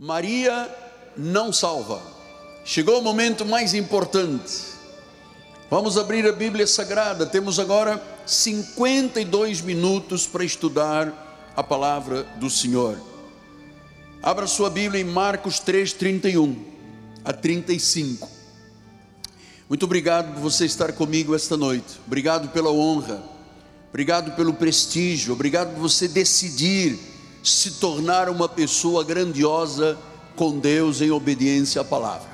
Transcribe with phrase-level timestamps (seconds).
[0.00, 0.72] Maria
[1.16, 2.00] não salva.
[2.64, 4.62] Chegou o momento mais importante.
[5.68, 7.26] Vamos abrir a Bíblia Sagrada.
[7.26, 12.96] Temos agora 52 minutos para estudar a palavra do Senhor.
[14.22, 16.64] Abra sua Bíblia em Marcos 3, 31
[17.24, 18.30] a 35.
[19.68, 21.98] Muito obrigado por você estar comigo esta noite.
[22.06, 23.20] Obrigado pela honra.
[23.88, 25.32] Obrigado pelo prestígio.
[25.32, 29.98] Obrigado por você decidir se tornar uma pessoa grandiosa
[30.36, 32.28] com Deus em obediência à palavra.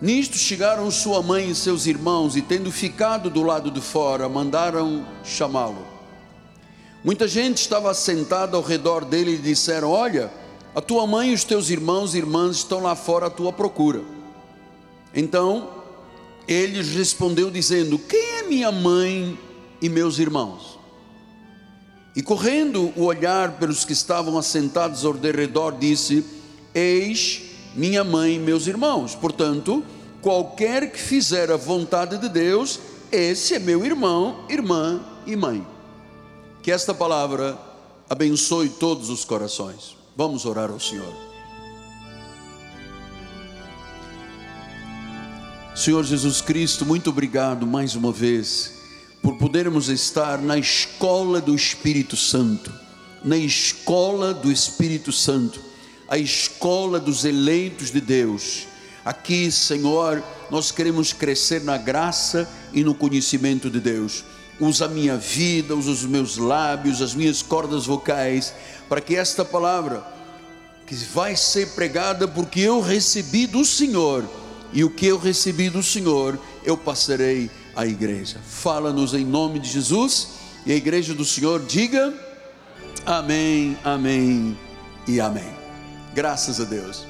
[0.00, 5.06] Nisto chegaram sua mãe e seus irmãos, e tendo ficado do lado de fora, mandaram
[5.24, 5.86] chamá-lo.
[7.02, 10.30] Muita gente estava sentada ao redor dele e disseram: Olha,
[10.74, 14.02] a tua mãe e os teus irmãos e irmãs estão lá fora à tua procura.
[15.14, 15.70] Então
[16.48, 19.38] ele respondeu, dizendo: Quem é minha mãe
[19.80, 20.73] e meus irmãos?
[22.16, 26.24] E correndo o olhar pelos que estavam assentados ao redor, disse:
[26.74, 27.42] Eis
[27.74, 29.14] minha mãe e meus irmãos.
[29.14, 29.84] Portanto,
[30.22, 32.78] qualquer que fizer a vontade de Deus,
[33.10, 35.66] esse é meu irmão, irmã e mãe.
[36.62, 37.58] Que esta palavra
[38.08, 39.96] abençoe todos os corações.
[40.16, 41.12] Vamos orar ao Senhor.
[45.74, 48.83] Senhor Jesus Cristo, muito obrigado mais uma vez
[49.24, 52.70] por podermos estar na escola do Espírito Santo,
[53.24, 55.62] na escola do Espírito Santo,
[56.06, 58.66] a escola dos eleitos de Deus.
[59.02, 64.22] Aqui, Senhor, nós queremos crescer na graça e no conhecimento de Deus.
[64.60, 68.52] Usa a minha vida, usa os meus lábios, as minhas cordas vocais,
[68.90, 70.06] para que esta palavra,
[70.86, 74.28] que vai ser pregada porque eu recebi do Senhor,
[74.70, 78.38] e o que eu recebi do Senhor, eu passarei a igreja.
[78.38, 80.28] Fala-nos em nome de Jesus
[80.66, 82.12] e a igreja do Senhor diga
[83.04, 84.58] amém, amém
[85.06, 85.52] e amém.
[86.14, 87.06] Graças a Deus.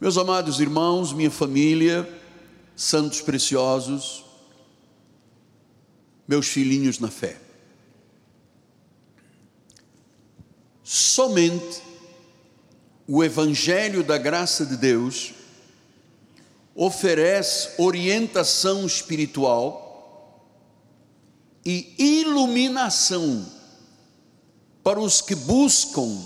[0.00, 2.08] Meus amados irmãos, minha família,
[2.74, 4.24] santos preciosos,
[6.26, 7.36] meus filhinhos na fé.
[10.82, 11.82] Somente
[13.06, 15.34] o Evangelho da graça de Deus
[16.74, 19.88] oferece orientação espiritual
[21.64, 23.46] e iluminação
[24.82, 26.18] para os que buscam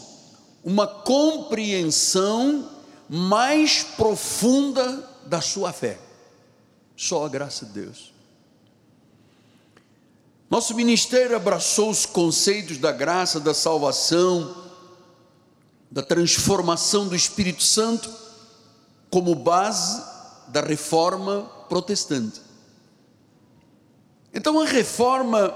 [0.63, 2.71] uma compreensão
[3.09, 5.99] mais profunda da sua fé.
[6.97, 8.13] Só a graça de Deus.
[10.49, 14.65] Nosso ministério abraçou os conceitos da graça, da salvação,
[15.91, 18.13] da transformação do Espírito Santo
[19.11, 20.14] como base
[20.49, 22.41] da reforma protestante.
[24.33, 25.55] Então a reforma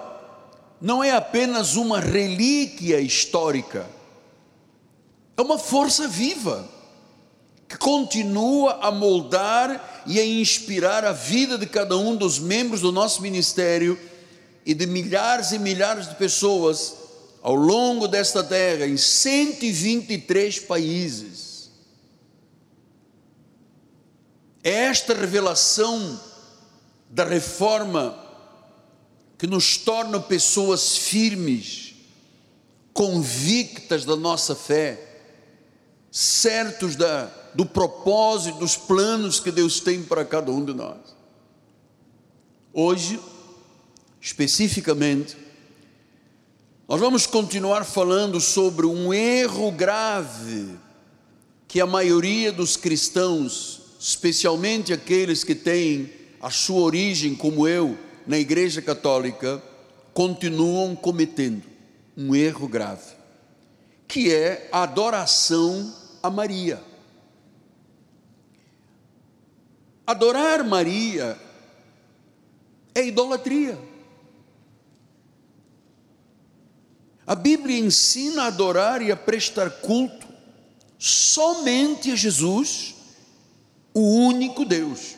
[0.80, 3.88] não é apenas uma relíquia histórica,
[5.36, 6.68] é uma força viva
[7.68, 12.90] que continua a moldar e a inspirar a vida de cada um dos membros do
[12.90, 13.98] nosso ministério
[14.64, 16.96] e de milhares e milhares de pessoas
[17.42, 21.70] ao longo desta terra, em 123 países.
[24.57, 26.20] É esta revelação
[27.08, 28.24] da reforma
[29.38, 31.94] que nos torna pessoas firmes,
[32.92, 35.22] convictas da nossa fé,
[36.10, 40.98] certos da, do propósito, dos planos que Deus tem para cada um de nós.
[42.72, 43.20] Hoje,
[44.20, 45.36] especificamente,
[46.88, 50.76] nós vamos continuar falando sobre um erro grave
[51.68, 58.38] que a maioria dos cristãos especialmente aqueles que têm a sua origem, como eu, na
[58.38, 59.62] Igreja Católica,
[60.14, 61.64] continuam cometendo
[62.16, 63.14] um erro grave,
[64.06, 66.82] que é a adoração a Maria.
[70.06, 71.38] Adorar Maria
[72.94, 73.78] é idolatria.
[77.26, 80.26] A Bíblia ensina a adorar e a prestar culto
[80.98, 82.97] somente a Jesus
[83.98, 85.16] o único Deus.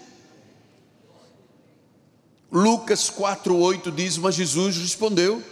[2.50, 5.42] Lucas 4:8 diz: Mas Jesus respondeu: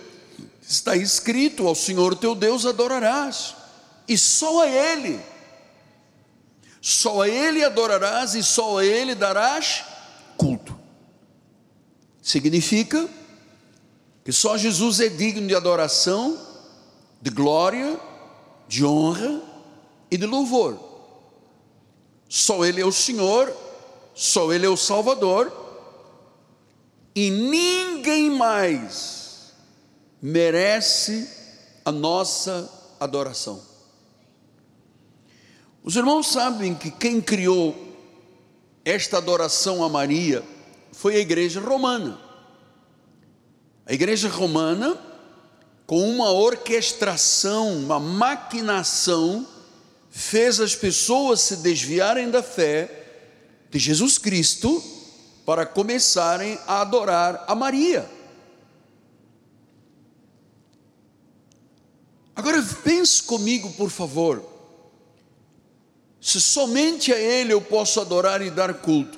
[0.67, 3.55] Está escrito: Ao Senhor teu Deus adorarás,
[4.09, 5.21] e só a Ele.
[6.81, 9.85] Só a Ele adorarás e só a Ele darás
[10.39, 10.79] culto.
[12.23, 13.07] Significa
[14.25, 16.39] que só Jesus é digno de adoração,
[17.21, 18.01] de glória,
[18.67, 19.43] de honra
[20.11, 20.88] e de louvor.
[22.29, 23.55] Só Ele é o Senhor,
[24.15, 25.51] só Ele é o Salvador,
[27.15, 29.53] e ninguém mais
[30.21, 31.29] merece
[31.85, 32.71] a nossa
[33.01, 33.63] adoração.
[35.83, 37.75] Os irmãos sabem que quem criou
[38.85, 40.45] esta adoração a Maria
[40.93, 42.19] foi a igreja romana.
[43.87, 44.99] A igreja romana,
[45.87, 49.47] com uma orquestração, uma maquinação,
[50.19, 52.91] fez as pessoas se desviarem da fé
[53.71, 54.83] de Jesus Cristo
[55.47, 58.11] para começarem a adorar a Maria.
[62.35, 64.45] Agora pense comigo, por favor.
[66.21, 69.17] Se somente a Ele eu posso adorar e dar culto.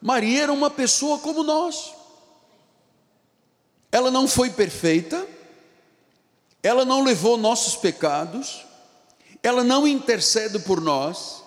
[0.00, 1.94] Maria era uma pessoa como nós.
[3.92, 5.33] Ela não foi perfeita,
[6.64, 8.64] ela não levou nossos pecados,
[9.42, 11.42] ela não intercede por nós,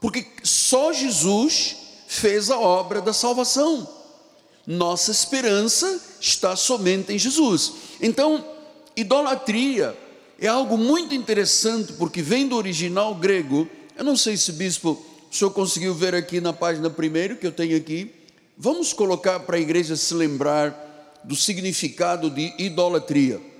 [0.00, 1.76] porque só Jesus
[2.08, 3.86] fez a obra da salvação.
[4.66, 7.74] Nossa esperança está somente em Jesus.
[8.00, 8.42] Então,
[8.96, 9.94] idolatria
[10.40, 13.68] é algo muito interessante, porque vem do original grego.
[13.94, 14.92] Eu não sei se bispo
[15.30, 18.10] o senhor conseguiu ver aqui na página primeiro que eu tenho aqui.
[18.56, 23.52] Vamos colocar para a igreja se lembrar do significado de idolatria.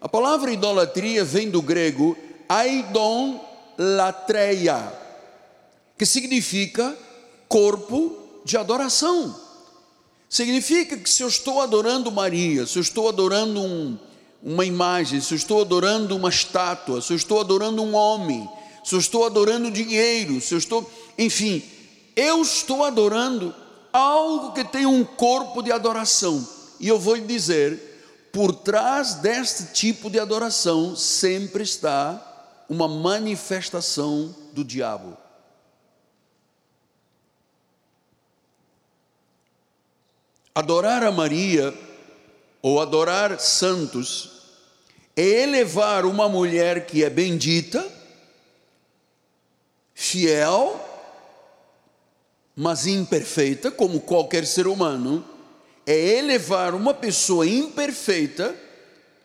[0.00, 2.16] A palavra idolatria vem do grego
[2.48, 3.40] aidon
[3.76, 4.92] latreia,
[5.96, 6.96] que significa
[7.48, 9.34] corpo de adoração.
[10.28, 13.98] Significa que se eu estou adorando Maria, se eu estou adorando um,
[14.42, 18.48] uma imagem, se eu estou adorando uma estátua, se eu estou adorando um homem,
[18.84, 21.62] se eu estou adorando dinheiro, se eu estou enfim,
[22.14, 23.54] eu estou adorando
[23.92, 26.46] algo que tem um corpo de adoração.
[26.78, 27.87] E eu vou dizer,
[28.32, 32.24] por trás deste tipo de adoração sempre está
[32.68, 35.16] uma manifestação do diabo.
[40.54, 41.72] Adorar a Maria
[42.60, 44.42] ou adorar santos
[45.16, 47.86] é elevar uma mulher que é bendita,
[49.94, 50.88] fiel
[52.60, 55.24] mas imperfeita, como qualquer ser humano,
[55.88, 58.54] é elevar uma pessoa imperfeita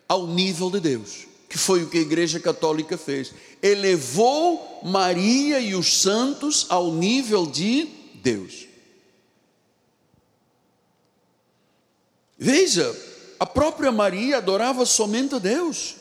[0.07, 3.33] ao nível de Deus, que foi o que a Igreja Católica fez.
[3.61, 8.65] Elevou Maria e os santos ao nível de Deus.
[12.37, 12.95] Veja,
[13.37, 15.95] a própria Maria adorava somente a Deus.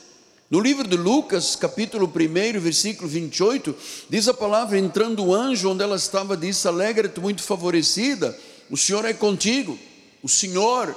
[0.49, 3.75] No livro de Lucas, capítulo 1, versículo 28,
[4.09, 8.39] diz a palavra: entrando o anjo onde ela estava, disse: Alegra-te, muito favorecida,
[8.69, 9.77] o Senhor é contigo.
[10.23, 10.95] O Senhor,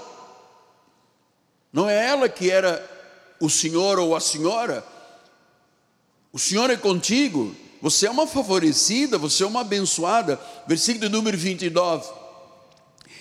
[1.73, 2.83] não é ela que era
[3.41, 4.87] o Senhor ou a senhora,
[6.33, 10.41] o Senhor é contigo, você é uma favorecida, você é uma abençoada.
[10.67, 12.11] Versículo número 29.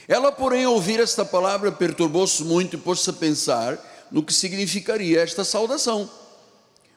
[0.07, 5.21] Ela, porém, ao ouvir esta palavra, perturbou-se muito e pôs-se a pensar no que significaria
[5.21, 6.09] esta saudação.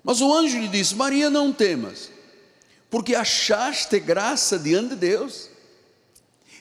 [0.04, 2.10] Mas o anjo lhe disse: Maria, não temas,
[2.90, 5.48] porque achaste graça diante de Deus.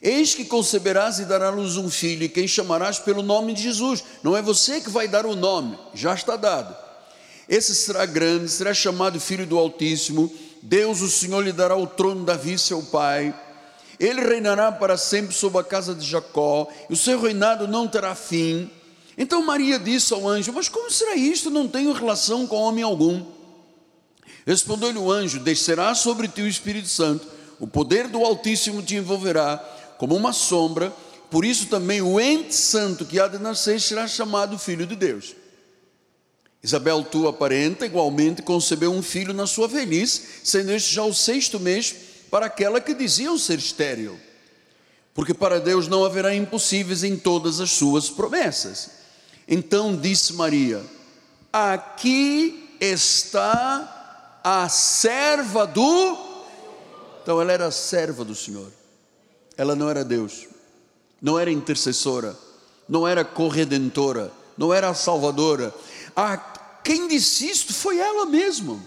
[0.07, 4.01] Eis que conceberás e darás luz um filho, e quem chamarás pelo nome de Jesus.
[4.24, 6.74] Não é você que vai dar o nome, já está dado.
[7.50, 10.31] Esse será grande, será chamado Filho do Altíssimo.
[10.62, 13.38] Deus, o Senhor, lhe dará o trono de Davi, seu pai.
[14.00, 18.15] Ele reinará para sempre sobre a casa de Jacó, e o seu reinado não terá
[18.15, 18.71] fim.
[19.18, 21.50] Então Maria disse ao anjo: Mas como será isto?
[21.50, 23.25] Não tenho relação com homem algum.
[24.45, 27.28] Respondeu-lhe o anjo: Descerá sobre ti o Espírito Santo,
[27.59, 30.94] o poder do Altíssimo te envolverá como uma sombra,
[31.30, 35.35] por isso também o ente santo que há de nascer será chamado Filho de Deus.
[36.63, 41.59] Isabel, tua parenta, igualmente concebeu um filho na sua velhice, sendo este já o sexto
[41.59, 41.95] mês
[42.30, 44.19] para aquela que diziam ser estéril.
[45.13, 48.92] Porque para Deus não haverá impossíveis em todas as suas promessas.
[49.47, 50.83] Então disse Maria:
[51.51, 56.18] Aqui está a serva do.
[57.23, 58.71] Então ela era serva do Senhor.
[59.57, 60.47] Ela não era Deus,
[61.19, 62.37] não era intercessora,
[62.87, 65.73] não era corredentora, não era salvadora.
[66.16, 66.37] A
[66.83, 68.80] quem disse isto foi ela mesma.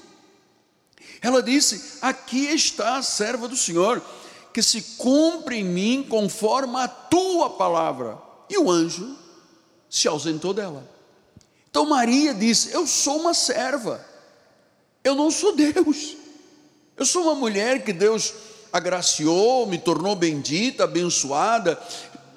[1.20, 4.00] Ela disse: Aqui está a serva do Senhor,
[4.54, 8.16] que se cumpre em mim conforme a tua palavra.
[8.48, 9.16] E o anjo
[9.88, 10.88] se ausentou dela.
[11.68, 14.04] Então Maria disse: Eu sou uma serva,
[15.02, 16.16] eu não sou Deus,
[16.96, 18.32] eu sou uma mulher que Deus
[18.72, 21.80] agraciou, me tornou bendita, abençoada,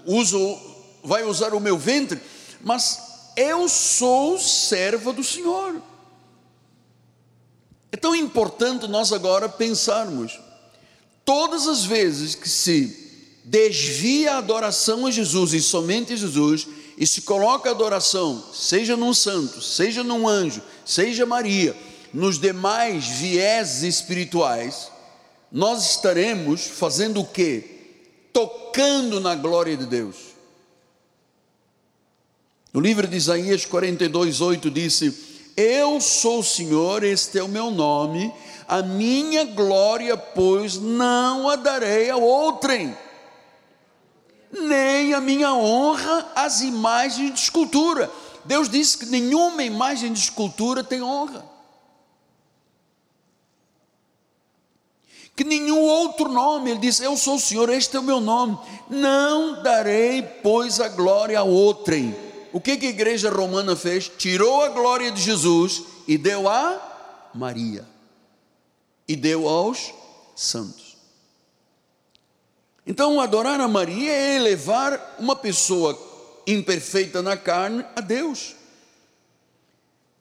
[0.06, 0.58] uso,
[1.04, 2.20] vai usar o meu ventre,
[2.62, 5.82] mas eu sou serva do Senhor.
[7.92, 10.40] É tão importante nós agora pensarmos,
[11.24, 13.04] todas as vezes que se
[13.44, 18.96] desvia a adoração a Jesus e somente a Jesus, e se coloca a adoração, seja
[18.96, 21.76] num santo, seja num anjo, seja Maria,
[22.14, 24.92] nos demais viés espirituais,
[25.54, 27.64] nós estaremos fazendo o quê?
[28.34, 30.34] Tocando na glória de Deus.
[32.74, 35.16] No livro de Isaías 42, 8 disse:
[35.56, 38.34] Eu sou o Senhor, este é o meu nome,
[38.68, 42.98] a minha glória, pois não a darei a outrem,
[44.52, 48.10] nem a minha honra às imagens de escultura.
[48.44, 51.53] Deus disse que nenhuma imagem de escultura tem honra.
[55.36, 58.58] Que nenhum outro nome, ele diz: Eu sou o Senhor, este é o meu nome.
[58.90, 62.16] Não darei, pois, a glória a outrem.
[62.52, 64.12] O que, que a igreja romana fez?
[64.16, 67.84] Tirou a glória de Jesus e deu a Maria,
[69.08, 69.92] e deu aos
[70.36, 70.96] santos.
[72.86, 75.98] Então, adorar a Maria é elevar uma pessoa
[76.46, 78.56] imperfeita na carne a Deus.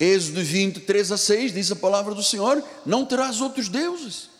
[0.01, 4.32] Êxodo 23 a 6 diz a palavra do Senhor: Não terás outros deuses.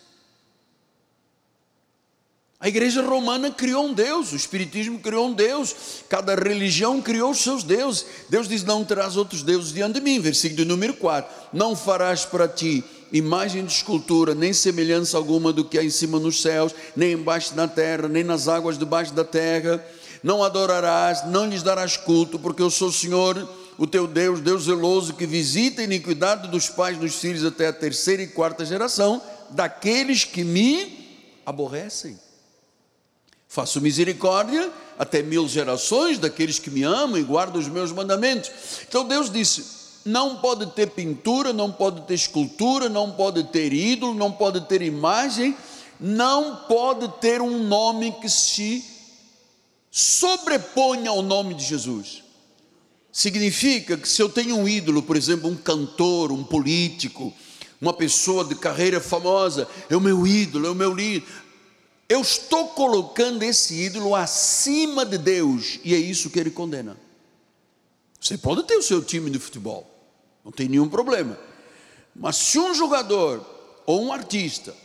[2.63, 5.75] A igreja romana criou um Deus, o Espiritismo criou um Deus,
[6.09, 8.07] cada religião criou os seus deuses.
[8.31, 10.21] Deus diz: Não terás outros deuses diante de mim.
[10.21, 15.77] Versículo número 4: Não farás para ti imagem de escultura, nem semelhança alguma do que
[15.77, 19.85] há em cima nos céus, nem embaixo na terra, nem nas águas debaixo da terra
[20.23, 24.65] não adorarás, não lhes darás culto, porque eu sou o Senhor, o teu Deus, Deus
[24.65, 29.21] zeloso, que visita a iniquidade dos pais dos filhos até a terceira e quarta geração,
[29.51, 32.17] daqueles que me aborrecem.
[33.53, 38.51] Faço misericórdia até mil gerações daqueles que me amam e guardam os meus mandamentos.
[38.89, 39.63] Então Deus disse:
[40.07, 44.81] não pode ter pintura, não pode ter escultura, não pode ter ídolo, não pode ter
[44.81, 45.55] imagem,
[46.01, 48.83] não pode ter um nome que se
[49.91, 52.23] sobreponha ao nome de Jesus.
[53.13, 57.31] Significa que se eu tenho um ídolo, por exemplo, um cantor, um político,
[57.83, 61.27] uma pessoa de carreira famosa, é o meu ídolo, é o meu líder.
[62.13, 66.95] Eu estou colocando esse ídolo acima de Deus, e é isso que ele condena.
[68.21, 69.91] Você pode ter o seu time de futebol,
[70.45, 71.39] não tem nenhum problema.
[72.15, 73.43] Mas se um jogador,
[73.87, 74.77] ou um artista,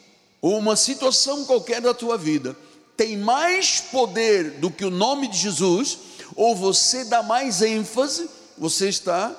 [0.41, 2.55] ou uma situação qualquer da tua vida,
[2.96, 6.00] tem mais poder do que o nome de Jesus,
[6.34, 9.36] ou você dá mais ênfase, você está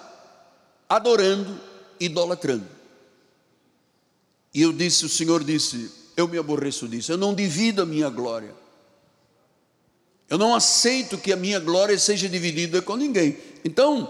[0.87, 1.59] adorando,
[1.99, 2.68] idolatrando.
[4.52, 5.90] E eu disse, o Senhor disse,
[6.21, 8.55] eu me aborreço disso, eu não divido a minha glória.
[10.29, 13.39] Eu não aceito que a minha glória seja dividida com ninguém.
[13.65, 14.09] Então,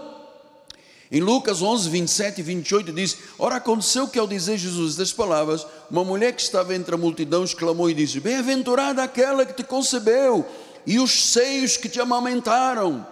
[1.11, 5.65] em Lucas 11, 27 e 28 diz: Ora, aconteceu que ao dizer Jesus estas palavras,
[5.89, 10.45] uma mulher que estava entre a multidão exclamou e disse: Bem-aventurada aquela que te concebeu
[10.85, 13.07] e os seios que te amamentaram.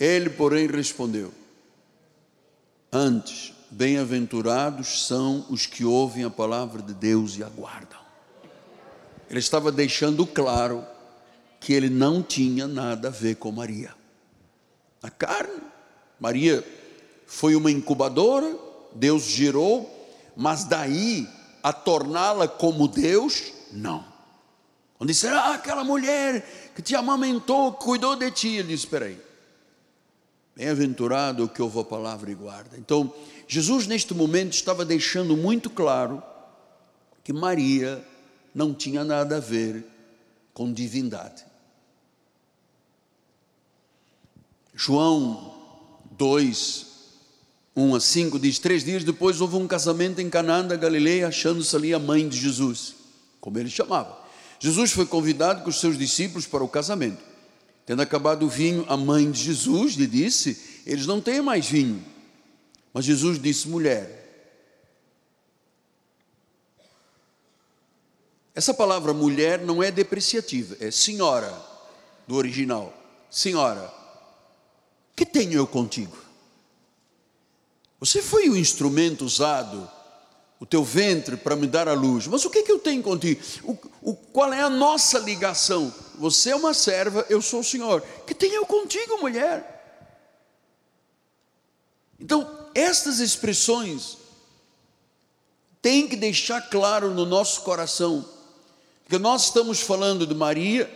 [0.00, 1.32] Ele, porém, respondeu:
[2.90, 8.00] Antes, bem-aventurados são os que ouvem a palavra de Deus e aguardam.
[9.28, 10.82] Ele estava deixando claro
[11.60, 13.94] que ele não tinha nada a ver com Maria.
[15.02, 15.60] A carne,
[16.18, 16.66] Maria
[17.26, 18.56] foi uma incubadora,
[18.94, 19.92] Deus gerou,
[20.34, 21.28] mas daí
[21.62, 24.02] a torná-la como Deus, não.
[24.96, 29.20] Quando disseram, ah, aquela mulher que te amamentou, cuidou de ti, ele disse: espera aí,
[30.54, 32.78] bem-aventurado o que ouve a palavra e guarda.
[32.78, 33.12] Então,
[33.48, 36.22] Jesus neste momento estava deixando muito claro
[37.22, 38.04] que Maria
[38.54, 39.84] não tinha nada a ver
[40.52, 41.44] com divindade.
[44.74, 45.54] João
[46.12, 46.86] 2,
[47.74, 51.74] 1 a 5 diz: Três dias depois houve um casamento em Canaã da Galileia, achando-se
[51.76, 52.94] ali a mãe de Jesus,
[53.40, 54.18] como ele chamava.
[54.58, 57.22] Jesus foi convidado com os seus discípulos para o casamento.
[57.84, 62.02] Tendo acabado o vinho, a mãe de Jesus lhe disse: Eles não têm mais vinho.
[62.96, 64.08] Mas Jesus disse: Mulher,
[68.54, 71.54] essa palavra mulher não é depreciativa, é senhora,
[72.26, 72.94] do original.
[73.30, 73.92] Senhora,
[75.14, 76.16] que tenho eu contigo?
[78.00, 79.86] Você foi o instrumento usado,
[80.58, 82.26] o teu ventre para me dar a luz.
[82.26, 83.42] Mas o que, que eu tenho contigo?
[83.62, 85.92] O, o, qual é a nossa ligação?
[86.14, 88.00] Você é uma serva, eu sou o Senhor.
[88.26, 89.74] Que tenho eu contigo, mulher?
[92.18, 94.18] Então, estas expressões
[95.80, 98.24] têm que deixar claro no nosso coração
[99.08, 100.92] que nós estamos falando de Maria,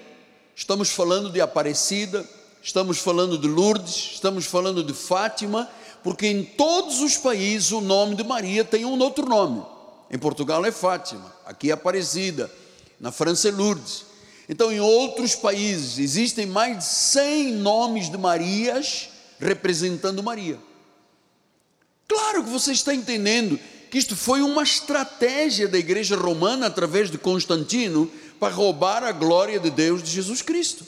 [0.55, 2.29] estamos falando de Aparecida,
[2.63, 5.71] estamos falando de Lourdes, estamos falando de Fátima
[6.03, 9.65] porque em todos os países o nome de Maria tem um outro nome.
[10.11, 12.51] Em Portugal é Fátima, aqui é Aparecida,
[12.99, 14.05] na França é Lourdes.
[14.49, 19.09] Então, em outros países existem mais de 100 nomes de Marias
[19.39, 20.59] representando Maria.
[22.31, 23.59] Claro que você está entendendo
[23.91, 28.09] que isto foi uma estratégia da igreja romana através de Constantino
[28.39, 30.87] para roubar a glória de Deus de Jesus Cristo.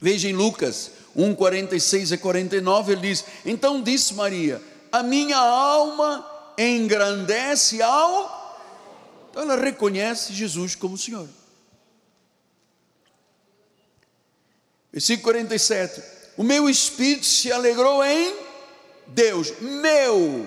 [0.00, 4.62] Veja em Lucas 1, 46 a 49, ele diz: Então disse Maria:
[4.92, 6.24] A minha alma
[6.56, 8.62] engrandece ao.
[9.30, 11.28] Então ela reconhece Jesus como Senhor.
[14.92, 16.00] Versículo 47:
[16.36, 18.53] O meu espírito se alegrou em
[19.06, 20.46] Deus, meu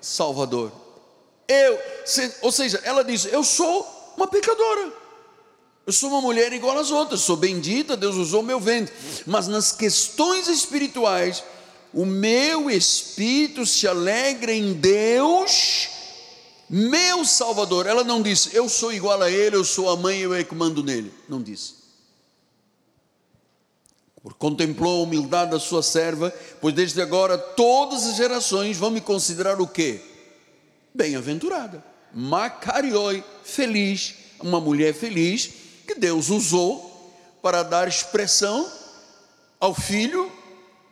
[0.00, 0.72] Salvador.
[1.48, 1.78] Eu,
[2.42, 4.92] ou seja, ela diz: Eu sou uma pecadora.
[5.86, 8.94] Eu sou uma mulher igual às outras, sou bendita, Deus usou meu ventre.
[9.26, 11.44] Mas nas questões espirituais,
[11.92, 15.88] o meu espírito se alegra em Deus,
[16.70, 17.86] meu Salvador.
[17.86, 20.54] Ela não disse, eu sou igual a Ele, eu sou a mãe, eu é que
[20.54, 21.12] mando nele.
[21.28, 21.83] Não disse.
[24.24, 29.02] Porque contemplou a humildade da sua serva, pois desde agora todas as gerações vão me
[29.02, 30.00] considerar o quê?
[30.94, 31.84] Bem-aventurada.
[32.10, 35.50] Macarioi, feliz, uma mulher feliz,
[35.86, 37.12] que Deus usou
[37.42, 38.66] para dar expressão
[39.60, 40.32] ao filho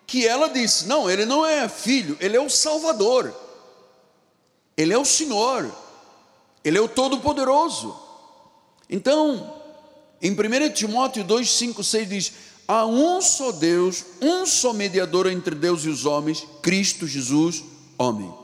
[0.06, 3.34] que ela disse: não, ele não é filho, ele é o Salvador,
[4.76, 5.74] ele é o Senhor,
[6.62, 7.98] ele é o Todo-Poderoso.
[8.90, 9.56] Então,
[10.20, 12.32] em 1 Timóteo 2, 5, 6 diz:
[12.72, 17.62] há um só Deus, um só mediador entre Deus e os homens, Cristo Jesus,
[17.98, 18.42] homem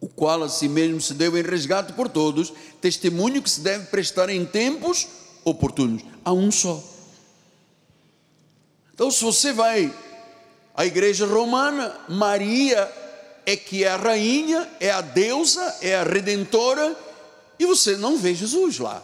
[0.00, 3.86] o qual a si mesmo se deu em resgate por todos, testemunho que se deve
[3.86, 5.08] prestar em tempos
[5.44, 6.02] oportunos.
[6.24, 6.82] Há um só.
[8.94, 9.92] Então, se você vai
[10.74, 12.90] à igreja romana, Maria
[13.44, 16.96] é que é a rainha, é a deusa, é a redentora,
[17.58, 19.02] e você não vê Jesus lá.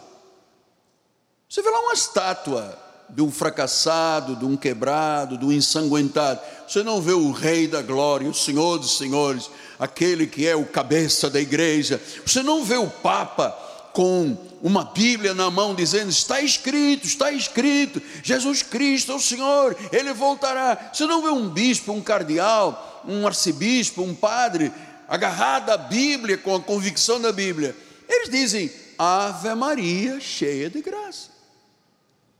[1.48, 2.78] Você vê lá uma estátua
[3.10, 6.40] de um fracassado, de um quebrado, de um ensanguentado.
[6.66, 10.64] Você não vê o Rei da Glória, o Senhor dos Senhores, aquele que é o
[10.64, 12.00] cabeça da igreja.
[12.24, 13.50] Você não vê o Papa
[13.92, 19.76] com uma Bíblia na mão dizendo: está escrito, está escrito, Jesus Cristo é o Senhor,
[19.92, 20.90] ele voltará.
[20.92, 24.72] Você não vê um bispo, um cardeal, um arcebispo, um padre
[25.08, 27.76] agarrado à Bíblia com a convicção da Bíblia.
[28.08, 31.33] Eles dizem: Ave Maria, cheia de graça.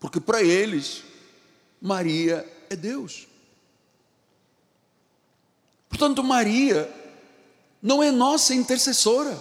[0.04, 1.02] Porque para eles,
[1.80, 3.26] Maria é Deus.
[5.88, 6.94] Portanto, Maria
[7.80, 9.34] não é nossa intercessora.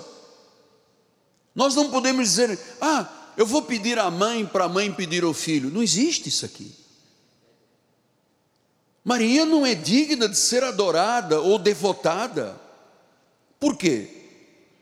[1.54, 5.34] Nós não podemos dizer, ah, eu vou pedir à mãe para a mãe pedir ao
[5.34, 5.70] filho.
[5.70, 6.74] Não existe isso aqui.
[9.04, 12.58] Maria não é digna de ser adorada ou devotada.
[13.60, 14.08] Por quê?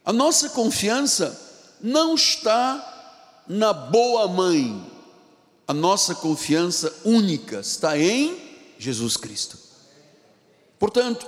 [0.06, 4.91] A nossa confiança não está na boa mãe,
[5.68, 8.38] a nossa confiança única está em
[8.78, 9.58] Jesus Cristo.
[10.80, 11.28] Portanto,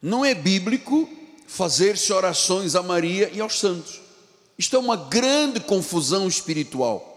[0.00, 1.08] não é bíblico
[1.46, 4.00] fazer-se orações a Maria e aos santos.
[4.56, 7.08] Isto é uma grande confusão espiritual.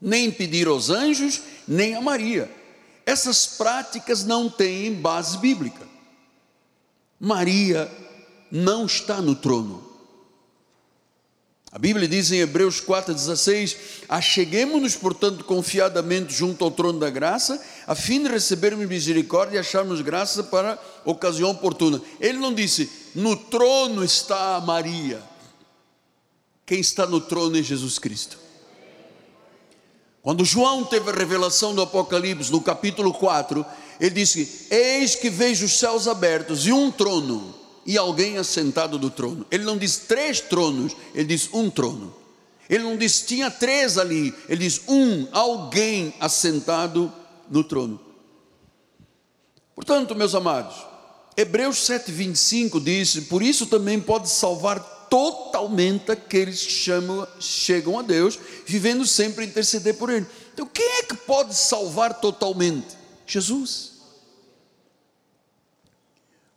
[0.00, 2.50] Nem pedir aos anjos, nem a Maria.
[3.06, 5.86] Essas práticas não têm base bíblica.
[7.18, 7.90] Maria
[8.50, 9.89] não está no trono.
[11.72, 13.76] A Bíblia diz em Hebreus 4,16:
[14.08, 20.00] Acheguemos-nos, portanto, confiadamente junto ao trono da graça, a fim de recebermos misericórdia e acharmos
[20.00, 22.02] graça para ocasião oportuna.
[22.18, 25.22] Ele não disse, no trono está Maria.
[26.66, 28.38] Quem está no trono é Jesus Cristo.
[30.22, 33.64] Quando João teve a revelação do Apocalipse, no capítulo 4,
[34.00, 39.10] ele disse: Eis que vejo os céus abertos e um trono e alguém assentado do
[39.10, 39.46] trono.
[39.50, 42.14] Ele não diz três tronos, ele diz um trono.
[42.68, 47.12] Ele não diz tinha três ali, ele diz um, alguém assentado
[47.50, 48.00] no trono.
[49.74, 50.76] Portanto, meus amados,
[51.36, 58.38] Hebreus 7,25 diz: Por isso também pode salvar totalmente aqueles que chamam, chegam a Deus,
[58.64, 60.26] vivendo sempre interceder por Ele.
[60.54, 62.96] Então, quem é que pode salvar totalmente?
[63.26, 63.99] Jesus.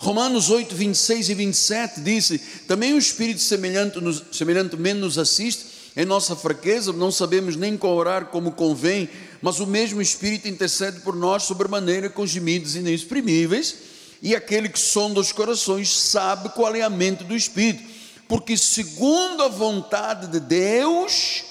[0.03, 2.37] Romanos 8, 26 e 27 disse:
[2.67, 8.25] Também o Espírito semelhante nos, semelhantemente nos assiste em nossa fraqueza, não sabemos nem orar
[8.25, 9.09] como convém,
[9.41, 13.75] mas o mesmo Espírito intercede por nós sobremaneira com gemidos inexprimíveis,
[14.21, 17.83] e aquele que sonda os corações sabe qual é a mente do Espírito,
[18.27, 21.45] porque segundo a vontade de Deus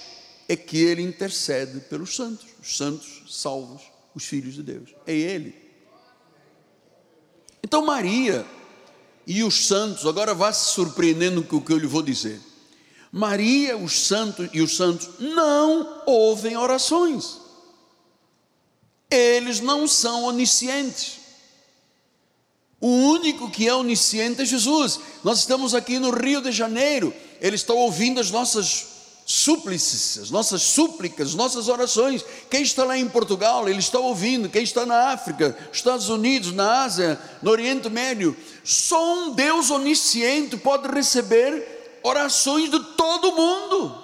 [0.47, 3.81] é que ele intercede pelos santos, os santos salvos,
[4.15, 4.91] os filhos de Deus.
[5.07, 5.62] É ele.
[7.63, 8.45] Então Maria
[9.27, 12.41] e os santos, agora vá se surpreendendo com o que eu lhe vou dizer.
[13.11, 17.39] Maria os santos e os santos não ouvem orações.
[19.11, 21.21] Eles não são oniscientes.
[22.81, 24.99] O único que é onisciente é Jesus.
[25.23, 28.92] Nós estamos aqui no Rio de Janeiro, Ele está ouvindo as nossas
[29.33, 32.25] súplices, as nossas súplicas, as nossas orações.
[32.51, 34.49] Quem está lá em Portugal, Ele está ouvindo.
[34.49, 38.37] Quem está na África, Estados Unidos, na Ásia, no Oriente Médio.
[38.63, 44.03] Só um Deus onisciente pode receber orações de todo mundo.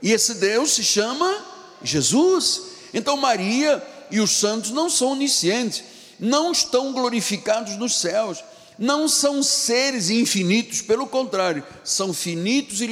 [0.00, 1.44] E esse Deus se chama
[1.82, 2.62] Jesus.
[2.94, 8.44] Então Maria e os santos não são oniscientes não estão glorificados nos céus,
[8.78, 12.86] não são seres infinitos, pelo contrário, são finitos e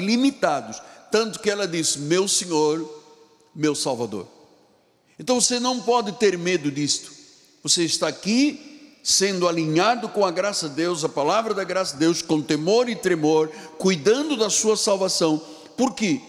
[0.00, 0.80] limitados.
[1.10, 2.86] Tanto que ela disse: Meu Senhor,
[3.54, 4.26] meu Salvador.
[5.18, 7.12] Então você não pode ter medo disto.
[7.62, 12.00] Você está aqui sendo alinhado com a graça de Deus, a palavra da graça de
[12.00, 15.42] Deus, com temor e tremor, cuidando da sua salvação.
[15.76, 16.20] Por quê?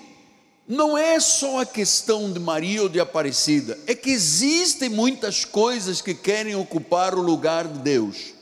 [0.69, 5.99] não é só a questão de Maria ou de Aparecida, é que existem muitas coisas
[5.99, 8.36] que querem ocupar o lugar de Deus.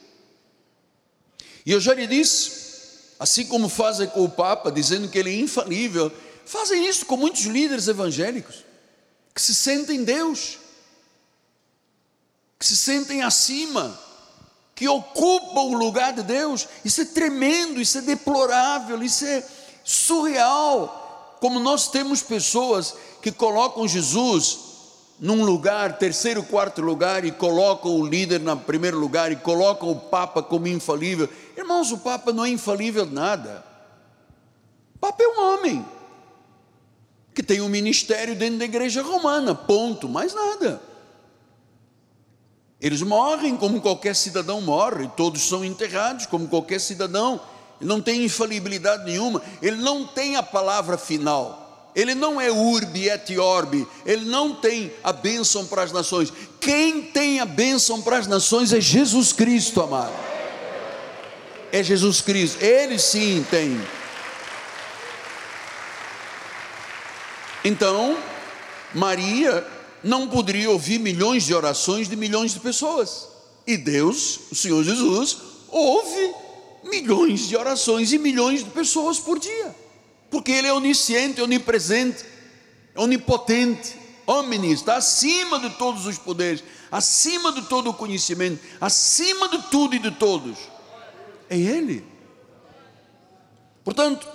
[1.68, 2.50] E eu já lhe disse,
[3.20, 6.10] assim como fazem com o Papa, dizendo que ele é infalível,
[6.46, 8.64] fazem isso com muitos líderes evangélicos,
[9.36, 10.60] que se sentem Deus,
[12.58, 14.00] que se sentem acima,
[14.74, 16.66] que ocupam o lugar de Deus.
[16.86, 19.46] Isso é tremendo, isso é deplorável, isso é
[19.84, 24.67] surreal como nós temos pessoas que colocam Jesus
[25.20, 30.00] num lugar, terceiro, quarto lugar, e colocam o líder no primeiro lugar, e colocam o
[30.00, 31.28] Papa como infalível.
[31.56, 33.64] Irmãos, o Papa não é infalível nada.
[34.96, 35.86] O Papa é um homem
[37.34, 40.82] que tem um ministério dentro da igreja romana, ponto, mais nada.
[42.80, 47.40] Eles morrem como qualquer cidadão morre, todos são enterrados como qualquer cidadão
[47.80, 51.67] ele não tem infalibilidade nenhuma, ele não tem a palavra final.
[51.96, 56.32] Ele não é urbi et orbi, ele não tem a bênção para as nações.
[56.60, 60.14] Quem tem a bênção para as nações é Jesus Cristo, amado.
[61.72, 63.82] É Jesus Cristo, ele sim tem.
[67.64, 68.18] Então,
[68.94, 69.66] Maria
[70.04, 73.28] não poderia ouvir milhões de orações de milhões de pessoas.
[73.66, 76.34] E Deus, o Senhor Jesus, ouve
[76.84, 79.76] milhões de orações e milhões de pessoas por dia,
[80.30, 82.26] porque Ele é onisciente, onipresente,
[82.96, 89.62] onipotente, omnis, está acima de todos os poderes, acima de todo o conhecimento, acima de
[89.70, 90.58] tudo e de todos.
[91.50, 92.04] É Ele.
[93.84, 94.28] Portanto,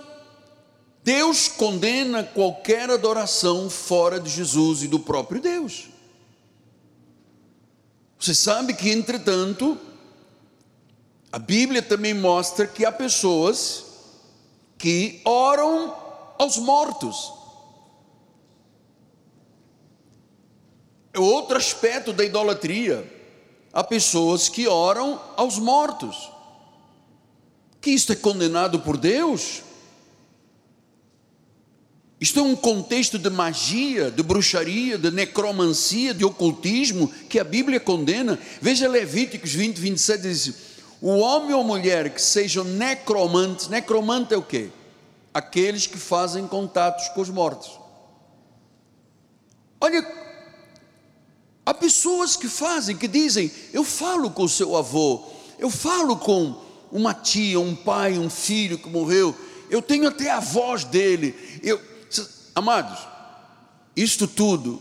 [1.05, 5.89] Deus condena qualquer adoração fora de Jesus e do próprio Deus.
[8.19, 9.77] Você sabe que, entretanto,
[11.31, 13.92] a Bíblia também mostra que há pessoas
[14.83, 15.95] que oram
[16.37, 17.33] aos mortos.
[21.13, 23.09] É outro aspecto da idolatria.
[23.73, 26.33] Há pessoas que oram aos mortos.
[27.81, 29.63] Que isto é condenado por Deus?
[32.21, 37.79] Isto é um contexto de magia, de bruxaria, de necromancia, de ocultismo que a Bíblia
[37.79, 38.37] condena.
[38.61, 40.72] Veja Levíticos 20, 27 diz
[41.03, 44.71] o homem ou mulher que sejam necromantes, necromante é o quê?
[45.35, 47.77] Aqueles que fazem contatos com os mortos.
[49.81, 50.07] Olha,
[51.67, 55.25] há pessoas que fazem, que dizem: Eu falo com o seu avô,
[55.59, 56.63] eu falo com
[56.93, 59.35] uma tia, um pai, um filho que morreu,
[59.69, 61.35] eu tenho até a voz dele.
[61.65, 61.81] Eu,
[62.55, 63.01] amados,
[63.97, 64.81] isto tudo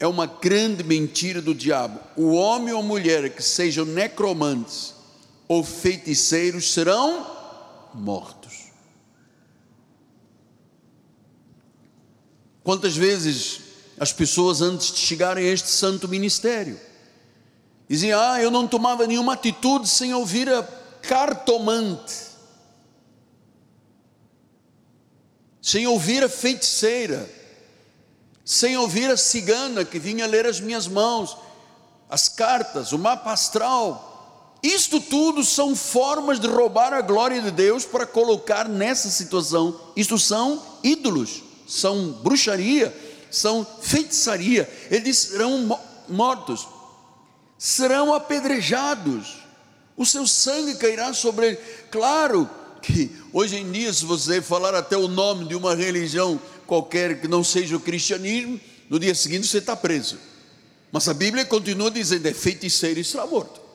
[0.00, 2.00] é uma grande mentira do diabo.
[2.16, 4.96] O homem ou mulher que sejam necromantes,
[5.48, 7.26] ou feiticeiros serão
[7.94, 8.68] mortos.
[12.62, 13.60] Quantas vezes
[13.98, 16.78] as pessoas, antes de chegarem a este santo ministério,
[17.88, 20.62] diziam: Ah, eu não tomava nenhuma atitude sem ouvir a
[21.00, 22.14] cartomante,
[25.62, 27.28] sem ouvir a feiticeira,
[28.44, 31.38] sem ouvir a cigana que vinha ler as minhas mãos,
[32.10, 34.07] as cartas, o mapa astral
[34.62, 39.78] isto tudo são formas de roubar a glória de Deus para colocar nessa situação.
[39.94, 42.94] Isto são ídolos, são bruxaria,
[43.30, 44.68] são feitiçaria.
[44.90, 46.66] Eles serão mortos,
[47.56, 49.36] serão apedrejados,
[49.96, 51.56] o seu sangue cairá sobre ele.
[51.90, 52.48] Claro
[52.82, 57.28] que hoje em dia, se você falar até o nome de uma religião qualquer que
[57.28, 60.18] não seja o cristianismo, no dia seguinte você está preso.
[60.90, 63.67] Mas a Bíblia continua dizendo: é feiticeiro e será morto.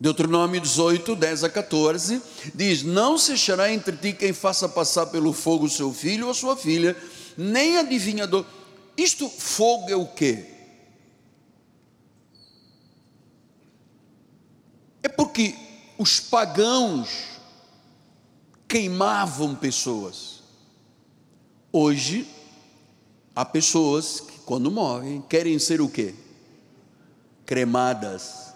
[0.00, 2.22] Deuteronômio 18, 10 a 14,
[2.54, 6.56] diz: Não se achará entre ti quem faça passar pelo fogo seu filho ou sua
[6.56, 6.96] filha,
[7.36, 8.46] nem adivinhador.
[8.96, 10.46] Isto, fogo é o quê?
[15.20, 15.54] porque
[15.98, 17.38] os pagãos
[18.66, 20.42] queimavam pessoas.
[21.70, 22.26] Hoje,
[23.36, 26.14] há pessoas que, quando morrem, querem ser o quê?
[27.44, 28.49] Cremadas.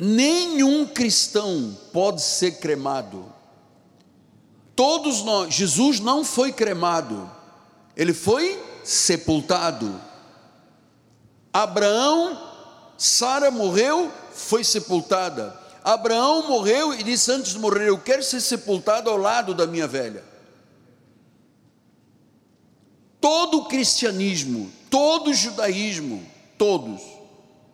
[0.00, 3.34] Nenhum cristão pode ser cremado.
[4.76, 7.28] Todos nós, Jesus não foi cremado,
[7.96, 10.00] ele foi sepultado.
[11.52, 12.40] Abraão,
[12.96, 15.58] Sara morreu, foi sepultada.
[15.82, 19.88] Abraão morreu e disse antes de morrer: Eu quero ser sepultado ao lado da minha
[19.88, 20.22] velha.
[23.20, 26.24] Todo o cristianismo, todo o judaísmo,
[26.56, 27.17] todos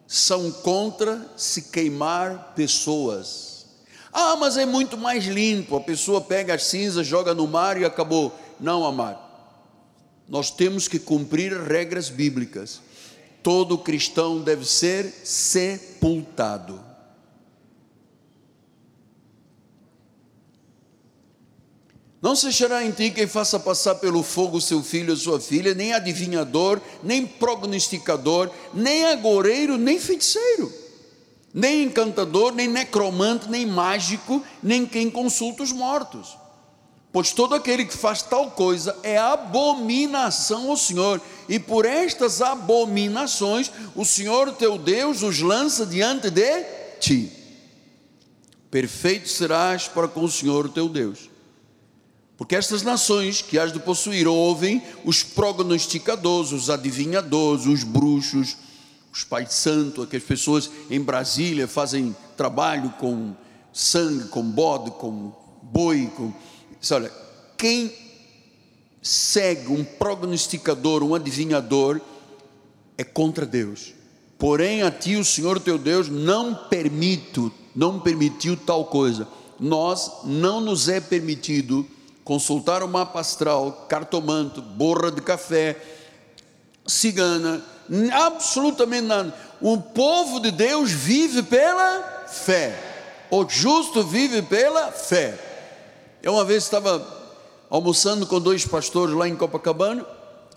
[0.07, 3.67] são contra se queimar pessoas.
[4.12, 5.77] Ah, mas é muito mais limpo.
[5.77, 8.33] A pessoa pega as cinzas, joga no mar e acabou.
[8.61, 9.19] Não, amado.
[10.29, 12.81] Nós temos que cumprir regras bíblicas.
[13.43, 16.81] Todo cristão deve ser sepultado.
[22.25, 25.75] Não se achará em ti quem faça passar pelo fogo seu filho ou sua filha,
[25.75, 30.73] nem adivinhador, nem prognosticador, nem agoreiro, nem feiticeiro,
[31.53, 36.35] nem encantador, nem necromante, nem mágico, nem quem consulta os mortos.
[37.13, 43.71] Pois todo aquele que faz tal coisa é abominação ao Senhor, e por estas abominações
[43.95, 46.65] o Senhor teu Deus os lança diante de
[46.99, 47.31] ti.
[48.71, 51.34] Perfeito serás para com o Senhor teu Deus
[52.37, 58.57] porque estas nações que has de possuir ouvem os prognosticadores, os adivinhadores, os bruxos,
[59.12, 63.35] os pais de santo, aquelas pessoas em Brasília fazem trabalho com
[63.73, 66.33] sangue, com bode, com boi, com...
[66.92, 67.12] olha,
[67.57, 67.92] quem
[69.01, 72.01] segue um prognosticador, um adivinhador,
[72.99, 73.94] é contra Deus.
[74.37, 79.29] Porém, a ti o Senhor teu Deus não permito, não permitiu tal coisa.
[79.61, 81.87] Nós não nos é permitido
[82.25, 85.77] consultar o mapa astral, cartomanto, borra de café,
[86.87, 87.63] cigana,
[88.13, 89.35] absolutamente nada.
[89.61, 92.93] O povo de Deus vive pela fé.
[93.31, 95.39] O justo vive pela fé.
[96.23, 97.07] Eu uma vez estava
[97.69, 100.07] almoçando com dois pastores lá em Copacabana,